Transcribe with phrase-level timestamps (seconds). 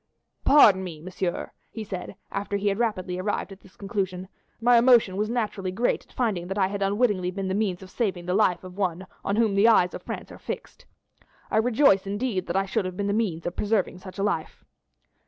[0.43, 5.15] "Pardon me, monsieur," he said, after he had rapidly arrived at this conclusion; "my emotion
[5.15, 8.33] was naturally great at finding that I had unwittingly been the means of saving the
[8.33, 10.87] life of one on whom the eyes of France are fixed.
[11.51, 14.65] I rejoice indeed that I should have been the means of preserving such a life."